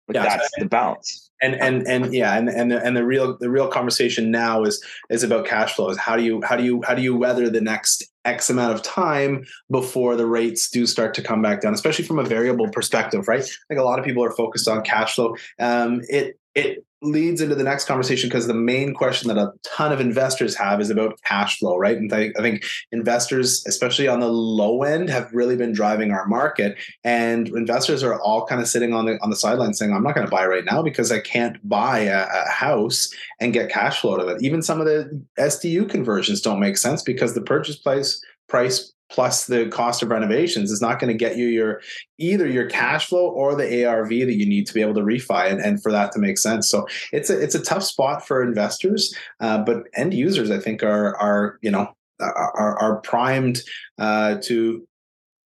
[0.08, 1.32] but yeah, that's the balance.
[1.42, 4.84] And and and yeah, and and the, and the real the real conversation now is
[5.10, 5.98] is about cash flows.
[5.98, 8.84] How do you how do you how do you weather the next X amount of
[8.84, 13.28] time before the rates do start to come back down, especially from a variable perspective,
[13.28, 13.44] right?
[13.70, 15.36] Like a lot of people are focused on cash flow.
[15.60, 19.92] Um, it it leads into the next conversation because the main question that a ton
[19.92, 21.98] of investors have is about cash flow, right?
[21.98, 26.26] And I, I, think investors, especially on the low end, have really been driving our
[26.28, 26.78] market.
[27.04, 30.16] And investors are all kind of sitting on the on the sidelines saying, "I'm not
[30.16, 34.00] going to buy right now because I can't buy a, a house and get cash
[34.00, 37.42] flow out of it." Even some of the SDU conversions don't make sense because the
[37.42, 41.82] purchase price price plus the cost of renovations is not going to get you your
[42.18, 45.50] either your cash flow or the ARV that you need to be able to refi
[45.50, 46.70] and, and for that to make sense.
[46.70, 50.84] So it's a it's a tough spot for investors, uh, but end users I think
[50.84, 53.62] are are you know are, are primed
[54.00, 54.88] uh, to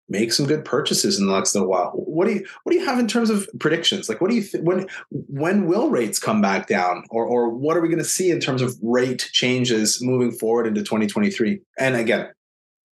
[0.10, 1.92] make some good purchases in the next little while.
[1.92, 4.08] What do you what do you have in terms of predictions?
[4.08, 7.76] Like what do you th- when when will rates come back down or or what
[7.76, 11.60] are we going to see in terms of rate changes moving forward into 2023?
[11.78, 12.30] And again,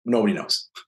[0.06, 0.70] nobody knows.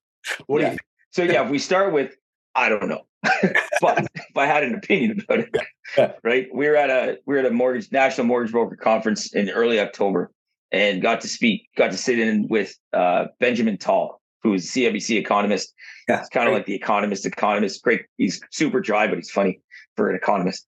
[0.47, 0.69] What yeah.
[0.69, 0.80] do you?
[1.12, 2.15] So yeah, if we start with
[2.56, 3.06] I don't know,
[3.82, 5.56] but if I had an opinion about it,
[5.97, 6.13] yeah.
[6.23, 6.47] right?
[6.54, 9.80] We were at a we were at a mortgage national mortgage broker conference in early
[9.80, 10.32] October,
[10.71, 15.17] and got to speak, got to sit in with uh, Benjamin Tal, who's a CIBC
[15.17, 15.73] economist.
[16.08, 17.84] Yeah, it's kind of like the economist economist.
[17.84, 19.60] Great, he's super dry, but he's funny
[19.97, 20.65] for an economist.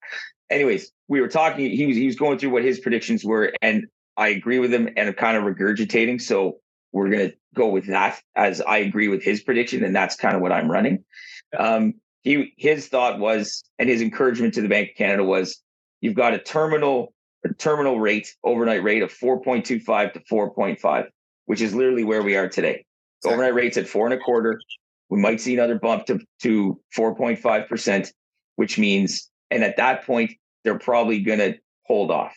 [0.50, 1.70] Anyways, we were talking.
[1.70, 3.86] He was he was going through what his predictions were, and
[4.18, 6.20] I agree with him, and I'm kind of regurgitating.
[6.20, 6.58] So
[6.92, 10.42] we're gonna go with that as I agree with his prediction, and that's kind of
[10.42, 11.04] what I'm running.
[11.56, 15.62] Um, he his thought was, and his encouragement to the Bank of Canada was,
[16.00, 17.12] you've got a terminal
[17.44, 21.06] a terminal rate, overnight rate of 4.25 to 4.5,
[21.46, 22.84] which is literally where we are today.
[23.18, 23.32] Exactly.
[23.32, 24.60] Overnight rates at four and a quarter.
[25.08, 28.12] We might see another bump to, to 4.5%,
[28.56, 30.32] which means, and at that point,
[30.64, 31.54] they're probably going to
[31.86, 32.36] hold off.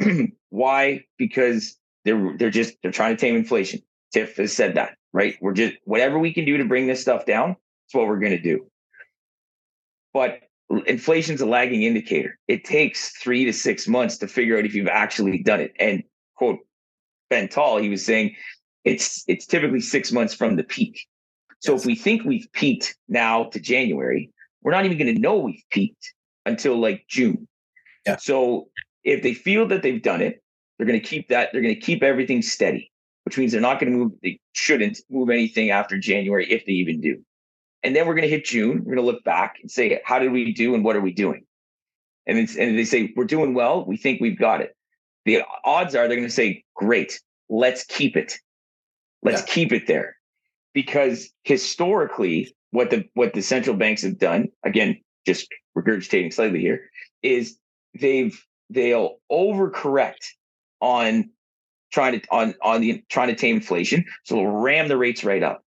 [0.50, 1.04] Why?
[1.18, 3.80] Because they're they're just they're trying to tame inflation.
[4.12, 5.36] Tiff has said that, right?
[5.40, 8.32] We're just whatever we can do to bring this stuff down, that's what we're going
[8.32, 8.66] to do.
[10.12, 10.40] But
[10.86, 12.38] inflation's a lagging indicator.
[12.48, 15.72] It takes three to six months to figure out if you've actually done it.
[15.78, 16.02] And
[16.36, 16.58] quote
[17.30, 18.34] Ben Tal, he was saying
[18.84, 21.06] it's it's typically six months from the peak.
[21.60, 21.82] So yes.
[21.82, 24.30] if we think we've peaked now to January,
[24.62, 26.12] we're not even going to know we've peaked
[26.44, 27.46] until like June.
[28.06, 28.16] Yeah.
[28.16, 28.68] So
[29.04, 30.41] if they feel that they've done it,
[30.82, 31.50] they're going to keep that.
[31.52, 32.90] They're going to keep everything steady,
[33.24, 34.12] which means they're not going to move.
[34.20, 37.22] They shouldn't move anything after January if they even do.
[37.84, 38.78] And then we're going to hit June.
[38.78, 41.12] We're going to look back and say, how did we do and what are we
[41.12, 41.44] doing?
[42.26, 43.84] And, it's, and they say, we're doing well.
[43.84, 44.74] We think we've got it.
[45.24, 48.34] The odds are they're going to say, great, let's keep it.
[49.22, 49.54] Let's yeah.
[49.54, 50.16] keep it there.
[50.74, 55.46] Because historically, what the what the central banks have done, again, just
[55.78, 56.90] regurgitating slightly here,
[57.22, 57.56] is
[58.00, 58.36] they've
[58.68, 60.24] they'll overcorrect
[60.82, 61.30] on
[61.92, 64.04] trying to on on the trying to tame inflation.
[64.24, 65.64] So they'll ram the rates right up.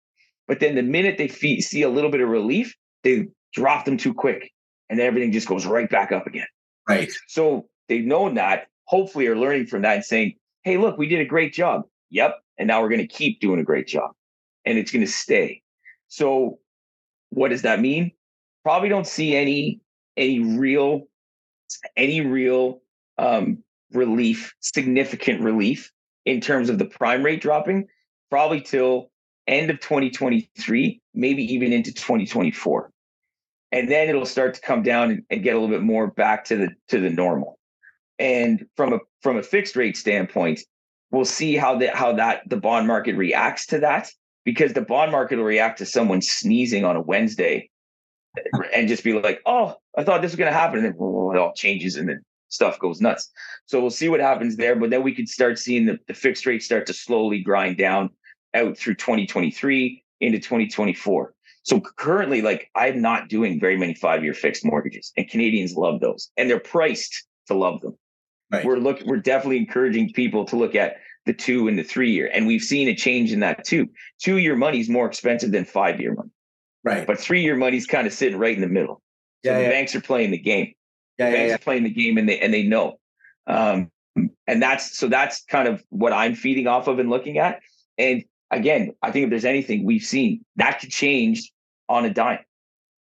[0.49, 3.99] But then the minute they fee- see a little bit of relief, they drop them
[3.99, 4.51] too quick
[4.88, 6.46] and then everything just goes right back up again.
[6.88, 7.12] Right.
[7.29, 11.20] So they've known that, hopefully are learning from that and saying, hey, look, we did
[11.20, 11.83] a great job.
[12.11, 12.37] Yep.
[12.59, 14.11] And now we're going to keep doing a great job
[14.64, 15.62] and it's going to stay.
[16.09, 16.59] So
[17.31, 18.12] what does that mean?
[18.64, 19.81] Probably don't see any
[20.16, 21.03] any real
[21.96, 22.83] any real
[23.18, 25.90] um, relief, significant relief
[26.24, 27.87] in terms of the prime rate dropping,
[28.31, 29.11] probably till
[29.46, 32.90] end of 2023, maybe even into 2024.
[33.72, 36.44] And then it'll start to come down and, and get a little bit more back
[36.46, 37.59] to the to the normal.
[38.18, 40.61] And from a from a fixed rate standpoint,
[41.11, 44.11] we'll see how that how that the bond market reacts to that
[44.44, 47.70] because the bond market will react to someone sneezing on a Wednesday
[48.74, 51.38] and just be like, "Oh, I thought this was going to happen," and then it
[51.38, 53.31] all changes and then stuff goes nuts.
[53.67, 56.45] So we'll see what happens there, but then we could start seeing the, the fixed
[56.47, 58.11] rate start to slowly grind down
[58.55, 61.35] out through 2023 into 2024.
[61.63, 66.01] So currently, like I'm not doing very many five year fixed mortgages, and Canadians love
[66.01, 67.97] those, and they're priced to love them.
[68.51, 68.65] Right.
[68.65, 72.31] We're looking, we're definitely encouraging people to look at the two and the three year,
[72.33, 73.89] and we've seen a change in that too.
[74.21, 76.31] Two year money is more expensive than five year money,
[76.83, 77.07] right?
[77.07, 79.03] But three year money is kind of sitting right in the middle.
[79.45, 79.71] So yeah, the yeah.
[79.71, 80.75] banks are playing the game.
[81.20, 82.98] Yeah, yeah, are playing the game, and they and they know.
[83.46, 83.90] Um,
[84.46, 87.61] and that's so that's kind of what I'm feeding off of and looking at.
[87.98, 91.52] And again, I think if there's anything we've seen that could change
[91.88, 92.40] on a dime.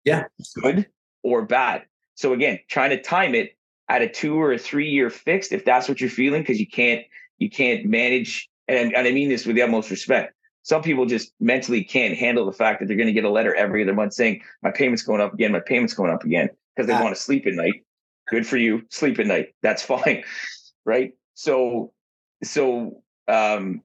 [0.05, 0.25] Yeah.
[0.63, 0.87] Good
[1.23, 1.85] or bad.
[2.15, 3.57] So again, trying to time it
[3.89, 6.69] at a two or a three year fixed, if that's what you're feeling, because you
[6.69, 7.05] can't
[7.39, 10.33] you can't manage, and, and I mean this with the utmost respect.
[10.63, 13.55] Some people just mentally can't handle the fact that they're going to get a letter
[13.55, 16.89] every other month saying my payment's going up again, my payment's going up again, because
[16.89, 17.03] they ah.
[17.03, 17.85] want to sleep at night.
[18.29, 19.55] Good for you, sleep at night.
[19.63, 20.25] That's fine,
[20.85, 21.13] right?
[21.35, 21.93] So,
[22.43, 23.83] so um,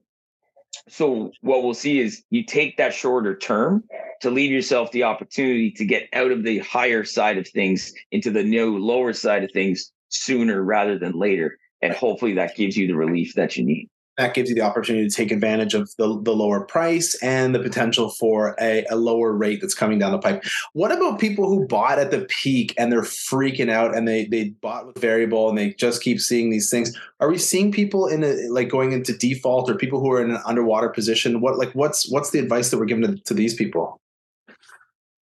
[0.88, 3.84] so what we'll see is you take that shorter term
[4.20, 8.30] to leave yourself the opportunity to get out of the higher side of things into
[8.30, 12.86] the new lower side of things sooner rather than later and hopefully that gives you
[12.86, 16.20] the relief that you need that gives you the opportunity to take advantage of the,
[16.22, 20.18] the lower price and the potential for a, a, lower rate that's coming down the
[20.18, 20.44] pipe.
[20.74, 24.50] What about people who bought at the peak and they're freaking out and they they
[24.60, 26.96] bought with variable and they just keep seeing these things?
[27.20, 30.30] Are we seeing people in a like going into default or people who are in
[30.30, 31.40] an underwater position?
[31.40, 33.98] What like what's what's the advice that we're giving to, to these people?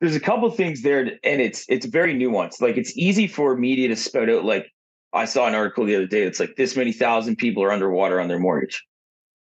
[0.00, 2.60] There's a couple things there, and it's it's very nuanced.
[2.60, 4.70] Like it's easy for media to spout out like
[5.12, 6.22] I saw an article the other day.
[6.22, 8.84] It's like this many thousand people are underwater on their mortgage.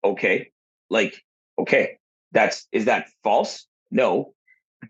[0.04, 0.50] Okay,
[0.90, 1.22] like
[1.58, 1.98] okay,
[2.32, 3.66] that's is that false?
[3.90, 4.34] No,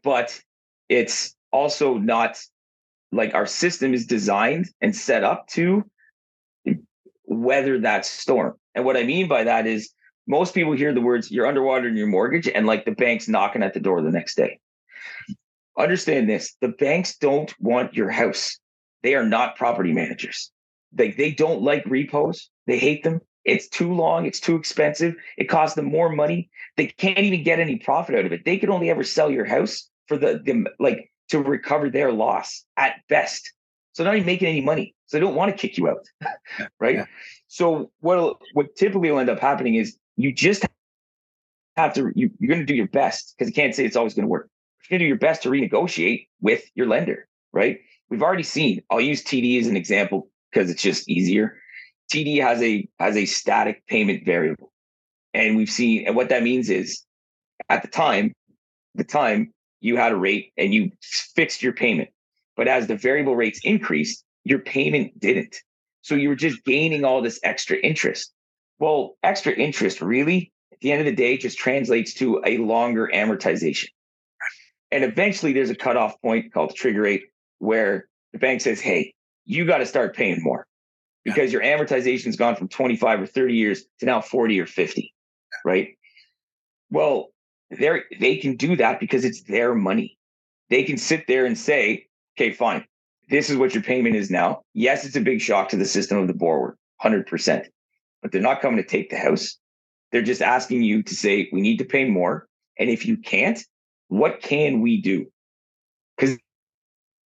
[0.03, 0.41] but
[0.89, 2.41] it's also not
[3.13, 5.85] like our system is designed and set up to
[7.27, 8.55] weather that storm.
[8.75, 9.91] And what I mean by that is
[10.27, 13.63] most people hear the words you're underwater in your mortgage and like the bank's knocking
[13.63, 14.59] at the door the next day.
[15.79, 18.59] Understand this the banks don't want your house.
[19.03, 20.51] They are not property managers.
[20.95, 22.49] They they don't like repos.
[22.67, 23.21] They hate them.
[23.45, 24.27] It's too long.
[24.27, 25.15] It's too expensive.
[25.37, 26.51] It costs them more money.
[26.77, 28.45] They can't even get any profit out of it.
[28.45, 32.65] They could only ever sell your house for the, the like to recover their loss
[32.77, 33.53] at best.
[33.93, 34.95] So they're not even making any money.
[35.07, 36.07] So they don't want to kick you out.
[36.81, 36.97] right.
[36.97, 37.07] Yeah.
[37.49, 40.65] So what what typically will end up happening is you just
[41.77, 44.15] have to you, you're going to do your best because you can't say it's always
[44.15, 44.49] going to work.
[44.89, 47.81] You're going to do your best to renegotiate with your lender, right?
[48.11, 48.83] We've already seen.
[48.91, 51.57] I'll use TD as an example because it's just easier.
[52.13, 54.73] TD has a has a static payment variable,
[55.33, 56.07] and we've seen.
[56.07, 57.03] And what that means is,
[57.69, 58.33] at the time,
[58.95, 62.11] the time you had a rate and you fixed your payment,
[62.57, 65.57] but as the variable rates increased, your payment didn't.
[66.03, 68.33] So you were just gaining all this extra interest.
[68.79, 73.11] Well, extra interest really, at the end of the day, just translates to a longer
[73.13, 73.89] amortization.
[74.91, 77.25] And eventually there's a cutoff point called trigger rate
[77.59, 79.15] where the bank says, hey,
[79.45, 80.67] you got to start paying more
[81.25, 81.61] because yeah.
[81.61, 85.13] your amortization's gone from 25 or 30 years to now 40 or 50,
[85.65, 85.97] right?
[86.91, 87.31] Well,
[87.71, 90.19] they they can do that because it's their money.
[90.71, 92.85] They can sit there and say, okay, fine,
[93.29, 94.63] this is what your payment is now.
[94.75, 97.67] Yes, it's a big shock to the system of the borrower, 100%,
[98.23, 99.59] but they're not coming to take the house.
[100.13, 102.47] They're just asking you to say, we need to pay more.
[102.79, 103.61] And if you can't,
[104.09, 105.27] what can we do?
[106.17, 106.39] Because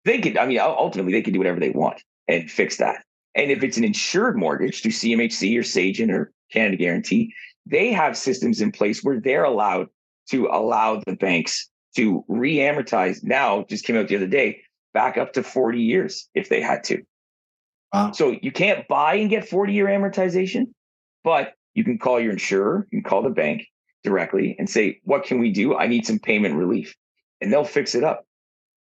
[0.08, 3.04] they could, I mean, ultimately, they can do whatever they want and fix that.
[3.36, 7.34] And if it's an insured mortgage through CMHC or Sagen or Canada Guarantee,
[7.66, 9.88] they have systems in place where they're allowed
[10.30, 13.24] to allow the banks to re-amortize.
[13.24, 14.62] Now, just came out the other day,
[14.94, 17.04] back up to 40 years if they had to.
[17.94, 18.12] Wow.
[18.12, 20.68] So you can't buy and get 40 year amortization,
[21.24, 23.68] but you can call your insurer, you can call the bank
[24.04, 25.76] directly and say, What can we do?
[25.76, 26.96] I need some payment relief.
[27.40, 28.27] And they'll fix it up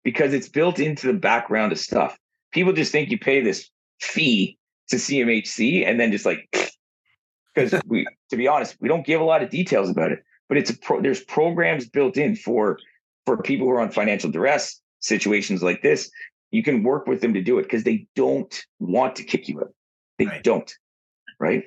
[0.05, 2.18] because it's built into the background of stuff.
[2.53, 6.48] People just think you pay this fee to CMHC and then just like
[7.55, 10.59] because we to be honest we don't give a lot of details about it but
[10.59, 12.78] it's a pro, there's programs built in for
[13.26, 16.11] for people who are on financial duress situations like this
[16.50, 19.61] you can work with them to do it because they don't want to kick you
[19.61, 19.72] out
[20.18, 20.42] they right.
[20.42, 20.74] don't
[21.38, 21.64] right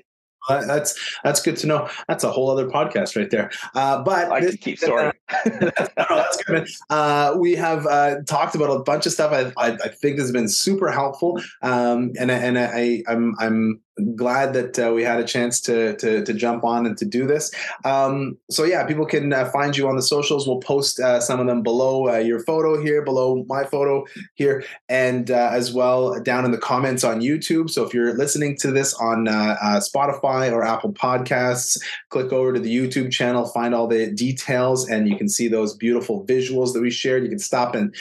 [0.50, 1.90] that's that's good to know.
[2.08, 3.52] That's a whole other podcast right there.
[3.74, 5.12] Uh, but I this, keep sorry.
[5.46, 5.72] no,
[6.10, 6.68] that's good.
[6.90, 9.32] Uh, we have uh, talked about a bunch of stuff.
[9.32, 13.82] I, I, I think this has been super helpful, um, and and I, I'm I'm
[14.16, 17.26] glad that uh, we had a chance to, to, to jump on and to do
[17.26, 17.52] this.
[17.86, 20.48] Um, so yeah, people can uh, find you on the socials.
[20.48, 24.64] We'll post uh, some of them below uh, your photo here, below my photo here,
[24.90, 27.70] and uh, as well down in the comments on YouTube.
[27.70, 31.80] So if you're listening to this on uh, Spotify or Apple Podcasts,
[32.10, 35.76] click over to the YouTube channel, find all the details, and you can see those
[35.76, 37.24] beautiful visuals that we shared.
[37.24, 37.96] You can stop and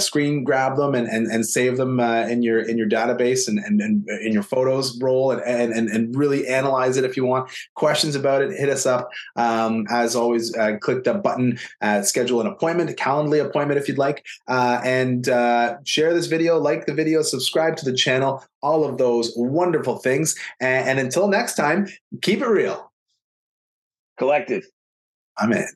[0.00, 3.80] screen grab them and, and, and save them in your in your database and, and,
[3.80, 7.50] and in your photos roll and, and, and really analyze it if you want.
[7.74, 9.10] Questions about it hit us up.
[9.36, 13.88] Um, as always uh, click the button uh, schedule an appointment a calendly appointment if
[13.88, 14.24] you'd like.
[14.48, 18.98] Uh, and uh, share this video like the video subscribe to the channel all of
[18.98, 20.34] those wonderful things.
[20.60, 21.88] And, and until next time
[22.22, 22.92] keep it real.
[24.18, 24.64] Collective.
[25.38, 25.66] I'm in